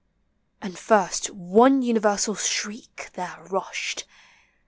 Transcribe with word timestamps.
And 0.63 0.79
first 0.79 1.29
one 1.29 1.83
universal 1.83 2.33
shriek 2.33 3.11
there 3.13 3.37
rushed. 3.51 4.05